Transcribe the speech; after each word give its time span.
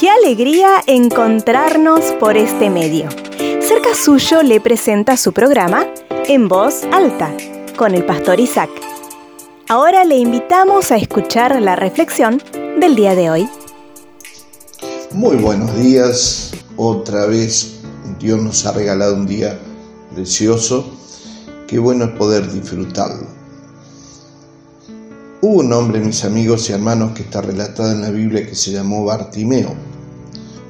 Qué 0.00 0.08
alegría 0.08 0.82
encontrarnos 0.86 2.00
por 2.18 2.38
este 2.38 2.70
medio. 2.70 3.10
Cerca 3.60 3.94
suyo 3.94 4.42
le 4.42 4.58
presenta 4.58 5.18
su 5.18 5.34
programa 5.34 5.86
En 6.26 6.48
Voz 6.48 6.84
Alta 6.92 7.36
con 7.76 7.94
el 7.94 8.06
pastor 8.06 8.40
Isaac. 8.40 8.70
Ahora 9.68 10.04
le 10.04 10.16
invitamos 10.16 10.92
a 10.92 10.96
escuchar 10.96 11.60
la 11.60 11.76
reflexión 11.76 12.42
del 12.80 12.96
día 12.96 13.14
de 13.14 13.28
hoy. 13.28 13.48
Muy 15.12 15.36
buenos 15.36 15.76
días, 15.76 16.52
otra 16.78 17.26
vez 17.26 17.80
Dios 18.18 18.40
nos 18.40 18.64
ha 18.64 18.72
regalado 18.72 19.14
un 19.14 19.26
día 19.26 19.58
precioso, 20.14 20.90
qué 21.66 21.78
bueno 21.78 22.06
es 22.06 22.10
poder 22.12 22.50
disfrutarlo. 22.50 23.37
Hubo 25.40 25.60
un 25.60 25.72
hombre, 25.72 26.00
mis 26.00 26.24
amigos 26.24 26.68
y 26.68 26.72
hermanos, 26.72 27.12
que 27.12 27.22
está 27.22 27.40
relatado 27.40 27.92
en 27.92 28.00
la 28.00 28.10
Biblia 28.10 28.44
que 28.44 28.56
se 28.56 28.72
llamó 28.72 29.04
Bartimeo. 29.04 29.72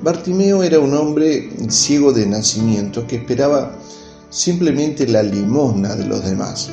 Bartimeo 0.02 0.62
era 0.62 0.78
un 0.78 0.92
hombre 0.92 1.48
ciego 1.70 2.12
de 2.12 2.26
nacimiento 2.26 3.06
que 3.06 3.16
esperaba 3.16 3.72
simplemente 4.28 5.08
la 5.08 5.22
limosna 5.22 5.94
de 5.94 6.04
los 6.04 6.22
demás. 6.22 6.68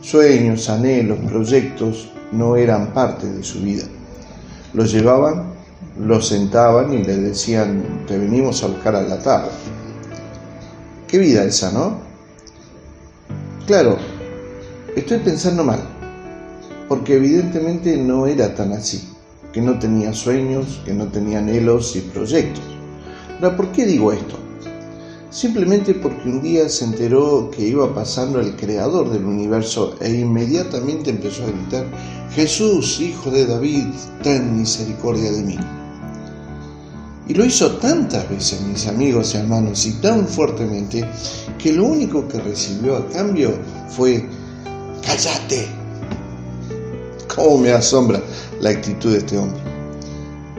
Sueños, 0.00 0.70
anhelos, 0.70 1.18
proyectos 1.28 2.08
no 2.32 2.56
eran 2.56 2.94
parte 2.94 3.26
de 3.26 3.44
su 3.44 3.60
vida. 3.60 3.84
Lo 4.72 4.86
llevaban, 4.86 5.52
lo 5.98 6.22
sentaban 6.22 6.90
y 6.94 7.04
le 7.04 7.18
decían, 7.18 8.06
te 8.08 8.16
venimos 8.16 8.64
a 8.64 8.68
buscar 8.68 8.96
a 8.96 9.02
la 9.02 9.18
tarde. 9.18 9.50
Qué 11.06 11.18
vida 11.18 11.44
esa, 11.44 11.70
¿no? 11.70 11.98
Claro, 13.66 13.98
estoy 14.96 15.18
pensando 15.18 15.62
mal 15.62 15.99
porque 16.90 17.14
evidentemente 17.14 17.96
no 17.96 18.26
era 18.26 18.52
tan 18.56 18.72
así, 18.72 19.00
que 19.52 19.60
no 19.62 19.78
tenía 19.78 20.12
sueños, 20.12 20.80
que 20.84 20.92
no 20.92 21.06
tenía 21.06 21.38
anhelos 21.38 21.94
y 21.94 22.00
proyectos. 22.00 22.64
Ahora, 23.36 23.56
¿por 23.56 23.70
qué 23.70 23.86
digo 23.86 24.10
esto? 24.10 24.36
Simplemente 25.30 25.94
porque 25.94 26.28
un 26.28 26.42
día 26.42 26.68
se 26.68 26.86
enteró 26.86 27.48
que 27.48 27.64
iba 27.64 27.94
pasando 27.94 28.40
el 28.40 28.56
creador 28.56 29.08
del 29.08 29.24
universo 29.24 29.94
e 30.00 30.10
inmediatamente 30.10 31.10
empezó 31.10 31.44
a 31.44 31.52
gritar, 31.52 31.86
Jesús, 32.34 33.00
hijo 33.00 33.30
de 33.30 33.46
David, 33.46 33.84
ten 34.24 34.58
misericordia 34.58 35.30
de 35.30 35.42
mí. 35.42 35.58
Y 37.28 37.34
lo 37.34 37.44
hizo 37.44 37.76
tantas 37.76 38.28
veces, 38.28 38.62
mis 38.62 38.88
amigos 38.88 39.32
y 39.32 39.36
hermanos, 39.36 39.86
y 39.86 39.92
tan 40.00 40.26
fuertemente, 40.26 41.08
que 41.56 41.72
lo 41.72 41.84
único 41.84 42.26
que 42.26 42.40
recibió 42.40 42.96
a 42.96 43.06
cambio 43.10 43.52
fue, 43.90 44.24
cállate, 45.06 45.78
¿Cómo 47.40 47.56
me 47.56 47.72
asombra 47.72 48.22
la 48.60 48.68
actitud 48.68 49.12
de 49.12 49.18
este 49.20 49.38
hombre? 49.38 49.62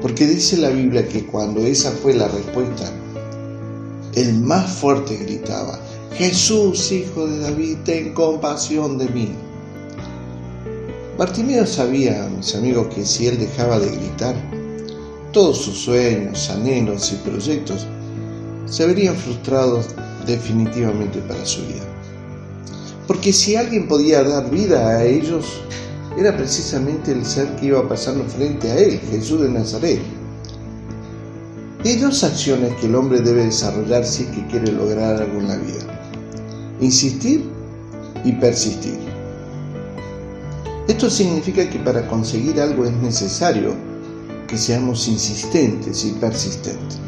Porque 0.02 0.26
dice 0.26 0.58
la 0.58 0.70
Biblia 0.70 1.08
que 1.08 1.28
cuando 1.28 1.64
esa 1.64 1.92
fue 1.92 2.16
la 2.16 2.28
respuesta, 2.28 2.92
el 4.16 4.40
más 4.40 4.72
fuerte 4.78 5.16
gritaba, 5.18 5.80
Jesús, 6.16 6.92
hijo 6.92 7.28
de 7.28 7.38
David, 7.38 7.78
ten 7.86 8.16
compasión 8.16 8.98
de 8.98 9.08
mí. 9.10 9.32
Bartimeo 11.20 11.68
sabía, 11.68 12.28
mis 12.36 12.56
amigos, 12.56 12.88
que 12.96 13.06
si 13.06 13.28
él 13.28 13.38
dejaba 13.38 13.78
de 13.78 13.92
gritar, 13.92 14.34
todos 15.32 15.62
sus 15.62 15.78
sueños, 15.78 16.50
anhelos 16.50 17.14
y 17.14 17.30
proyectos 17.30 17.86
se 18.66 18.88
verían 18.88 19.16
frustrados 19.16 19.86
definitivamente 20.26 21.20
para 21.28 21.46
su 21.46 21.62
vida. 21.62 21.86
Porque 23.06 23.32
si 23.32 23.56
alguien 23.56 23.88
podía 23.88 24.24
dar 24.24 24.50
vida 24.50 24.98
a 24.98 25.06
ellos, 25.06 25.46
era 26.18 26.36
precisamente 26.36 27.12
el 27.12 27.26
ser 27.26 27.56
que 27.56 27.68
iba 27.68 27.88
pasando 27.88 28.24
frente 28.26 28.70
a 28.70 28.78
él, 28.78 29.00
Jesús 29.10 29.42
de 29.42 29.50
Nazaret. 29.50 30.02
Hay 31.84 31.96
dos 31.96 32.24
acciones 32.24 32.74
que 32.76 32.88
el 32.88 32.96
hombre 32.96 33.22
debe 33.22 33.46
desarrollar 33.46 34.06
si 34.06 34.26
que 34.26 34.46
quiere 34.48 34.72
lograr 34.72 35.22
algo 35.22 35.40
en 35.40 35.48
la 35.48 35.58
vida. 35.58 36.00
Insistir 36.80 37.50
y 38.24 38.34
persistir. 38.34 39.00
Esto 40.88 41.10
significa 41.10 41.68
que 41.70 41.80
para 41.80 42.08
conseguir 42.08 42.60
algo 42.60 42.86
es 42.86 42.94
necesario 42.94 43.74
que 44.48 44.58
seamos 44.58 45.08
insistentes 45.08 46.04
y 46.06 46.12
persistentes. 46.12 47.00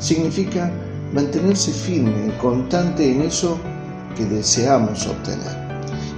Significa 0.00 0.70
mantenerse 1.14 1.70
firme, 1.70 2.36
constante 2.40 3.10
en 3.10 3.22
eso 3.22 3.56
que 4.16 4.24
deseamos 4.24 5.06
obtener. 5.06 5.56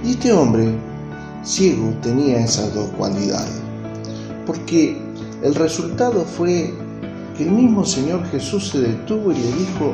Y 0.03 0.11
este 0.11 0.33
hombre 0.33 0.73
ciego 1.45 1.93
tenía 2.01 2.43
esas 2.43 2.73
dos 2.73 2.89
cualidades. 2.97 3.61
Porque 4.45 4.97
el 5.43 5.55
resultado 5.55 6.25
fue 6.25 6.73
que 7.37 7.43
el 7.43 7.51
mismo 7.51 7.85
Señor 7.85 8.25
Jesús 8.27 8.69
se 8.69 8.79
detuvo 8.79 9.31
y 9.31 9.35
le 9.35 9.51
dijo, 9.53 9.93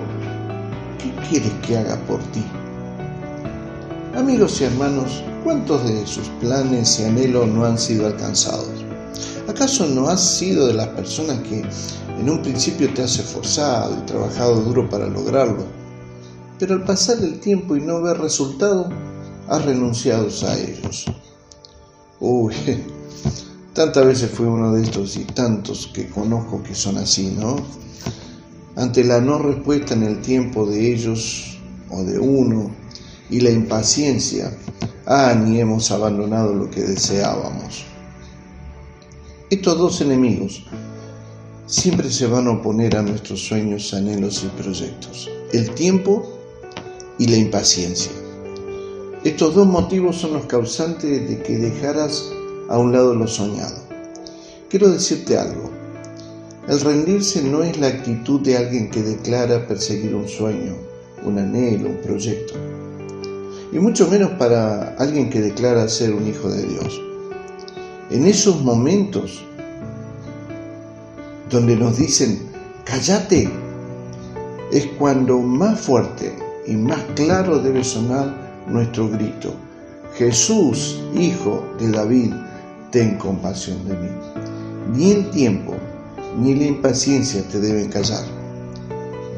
¿qué 0.97 1.11
quieres 1.27 1.51
que 1.65 1.77
haga 1.77 1.97
por 2.07 2.19
ti? 2.31 2.43
Amigos 4.15 4.61
y 4.61 4.65
hermanos, 4.65 5.23
¿cuántos 5.43 5.83
de 5.85 6.05
sus 6.05 6.27
planes 6.39 6.99
y 6.99 7.05
anhelos 7.05 7.47
no 7.47 7.65
han 7.65 7.77
sido 7.77 8.07
alcanzados? 8.07 8.69
¿Acaso 9.47 9.87
no 9.87 10.07
has 10.07 10.21
sido 10.21 10.67
de 10.67 10.73
las 10.73 10.87
personas 10.89 11.39
que 11.39 11.65
en 12.19 12.29
un 12.29 12.41
principio 12.41 12.93
te 12.93 13.03
has 13.03 13.17
esforzado 13.17 13.97
y 13.97 14.05
trabajado 14.05 14.61
duro 14.61 14.89
para 14.89 15.07
lograrlo, 15.07 15.65
pero 16.59 16.75
al 16.75 16.83
pasar 16.83 17.17
el 17.19 17.39
tiempo 17.39 17.75
y 17.75 17.81
no 17.81 18.01
ver 18.01 18.19
resultado, 18.19 18.89
has 19.47 19.65
renunciado 19.65 20.27
a 20.47 20.57
ellos? 20.57 21.05
Uy, 22.21 22.53
tantas 23.73 24.05
veces 24.05 24.29
fue 24.29 24.45
uno 24.45 24.73
de 24.73 24.83
estos 24.83 25.17
y 25.17 25.23
tantos 25.23 25.89
que 25.91 26.07
conozco 26.07 26.61
que 26.61 26.75
son 26.75 26.99
así, 26.99 27.35
¿no? 27.35 27.55
Ante 28.75 29.03
la 29.03 29.19
no 29.19 29.39
respuesta 29.39 29.95
en 29.95 30.03
el 30.03 30.21
tiempo 30.21 30.67
de 30.67 30.93
ellos 30.93 31.57
o 31.89 32.03
de 32.03 32.19
uno 32.19 32.69
y 33.31 33.39
la 33.39 33.49
impaciencia, 33.49 34.55
ah, 35.07 35.33
ni 35.33 35.59
hemos 35.59 35.89
abandonado 35.89 36.53
lo 36.53 36.69
que 36.69 36.81
deseábamos. 36.81 37.85
Estos 39.49 39.79
dos 39.79 39.99
enemigos 40.01 40.63
siempre 41.65 42.11
se 42.11 42.27
van 42.27 42.45
a 42.45 42.51
oponer 42.51 42.97
a 42.97 43.01
nuestros 43.01 43.41
sueños, 43.41 43.95
anhelos 43.95 44.43
y 44.43 44.61
proyectos, 44.61 45.27
el 45.53 45.71
tiempo 45.71 46.37
y 47.17 47.25
la 47.25 47.37
impaciencia. 47.37 48.20
Estos 49.23 49.53
dos 49.53 49.67
motivos 49.67 50.17
son 50.17 50.33
los 50.33 50.45
causantes 50.45 51.29
de 51.29 51.43
que 51.43 51.55
dejaras 51.55 52.27
a 52.69 52.79
un 52.79 52.91
lado 52.91 53.13
lo 53.13 53.27
soñado. 53.27 53.77
Quiero 54.67 54.89
decirte 54.89 55.37
algo. 55.37 55.69
El 56.67 56.81
rendirse 56.81 57.43
no 57.43 57.61
es 57.61 57.77
la 57.77 57.87
actitud 57.87 58.41
de 58.41 58.57
alguien 58.57 58.89
que 58.89 59.03
declara 59.03 59.67
perseguir 59.67 60.15
un 60.15 60.27
sueño, 60.27 60.73
un 61.23 61.37
anhelo, 61.37 61.89
un 61.89 61.97
proyecto. 61.97 62.55
Y 63.71 63.77
mucho 63.77 64.07
menos 64.07 64.31
para 64.39 64.95
alguien 64.95 65.29
que 65.29 65.39
declara 65.39 65.87
ser 65.87 66.15
un 66.15 66.27
hijo 66.27 66.49
de 66.49 66.63
Dios. 66.63 66.99
En 68.09 68.25
esos 68.25 68.59
momentos 68.63 69.43
donde 71.51 71.75
nos 71.75 71.95
dicen, 71.95 72.41
cállate, 72.85 73.47
es 74.71 74.87
cuando 74.97 75.37
más 75.37 75.79
fuerte 75.79 76.35
y 76.65 76.71
más 76.71 77.03
claro 77.13 77.59
debe 77.59 77.83
sonar 77.83 78.50
nuestro 78.67 79.09
grito. 79.09 79.53
Jesús, 80.17 81.01
Hijo 81.13 81.63
de 81.79 81.91
David, 81.91 82.33
ten 82.91 83.17
compasión 83.17 83.87
de 83.87 83.95
mí. 83.95 84.09
Ni 84.93 85.11
el 85.11 85.29
tiempo 85.31 85.75
ni 86.37 86.55
la 86.55 86.65
impaciencia 86.65 87.43
te 87.47 87.59
deben 87.59 87.89
callar. 87.89 88.23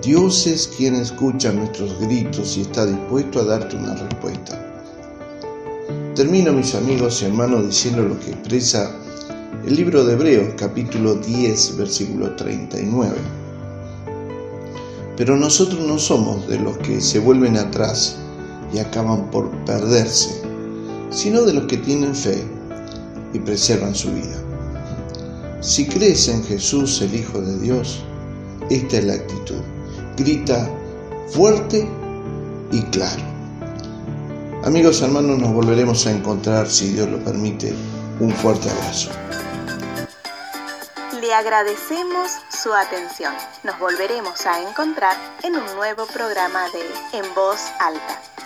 Dios 0.02 0.48
es 0.48 0.68
quien 0.68 0.96
escucha 0.96 1.52
nuestros 1.52 2.00
gritos 2.00 2.58
y 2.58 2.62
está 2.62 2.86
dispuesto 2.86 3.40
a 3.40 3.46
darte 3.46 3.76
una 3.76 3.96
respuesta. 3.96 4.60
Termino, 6.16 6.54
mis 6.54 6.76
amigos 6.76 7.22
y 7.22 7.26
hermanos, 7.26 7.66
diciendo 7.66 8.04
lo 8.04 8.20
que 8.20 8.32
expresa 8.32 8.92
el 9.66 9.76
libro 9.76 10.04
de 10.04 10.14
Hebreos, 10.14 10.54
capítulo 10.58 11.16
10, 11.16 11.78
versículo 11.78 12.36
39. 12.36 13.16
Pero 15.16 15.38
nosotros 15.38 15.80
no 15.88 15.98
somos 15.98 16.48
de 16.48 16.60
los 16.60 16.78
que 16.80 17.00
se 17.00 17.20
vuelven 17.20 17.58
atrás 17.58 18.18
y 18.74 18.80
acaban 18.80 19.30
por 19.30 19.50
perderse, 19.66 20.42
sino 21.12 21.44
de 21.44 21.54
los 21.54 21.66
que 21.68 21.78
tienen 21.78 22.16
fe 22.16 22.44
y 23.34 23.40
preservan 23.40 23.94
su 23.94 24.12
vida. 24.12 24.36
Si 25.62 25.88
crees 25.88 26.28
en 26.28 26.44
Jesús, 26.44 27.02
el 27.02 27.16
Hijo 27.16 27.40
de 27.40 27.58
Dios, 27.60 28.04
esta 28.70 28.98
es 28.98 29.06
la 29.06 29.14
actitud. 29.14 29.62
Grita 30.18 30.70
fuerte 31.30 31.88
y 32.72 32.82
claro. 32.84 33.22
Amigos 34.64 35.02
hermanos, 35.02 35.40
nos 35.40 35.54
volveremos 35.54 36.06
a 36.08 36.12
encontrar, 36.12 36.70
si 36.70 36.90
Dios 36.94 37.10
lo 37.10 37.24
permite. 37.24 37.74
Un 38.20 38.32
fuerte 38.32 38.70
abrazo. 38.70 39.10
Le 41.20 41.34
agradecemos 41.34 42.32
su 42.64 42.74
atención. 42.74 43.34
Nos 43.64 43.78
volveremos 43.80 44.46
a 44.46 44.62
encontrar 44.68 45.18
en 45.44 45.56
un 45.56 45.66
nuevo 45.76 46.06
programa 46.08 46.66
de 46.72 47.18
En 47.18 47.34
Voz 47.34 47.60
Alta 47.80 48.33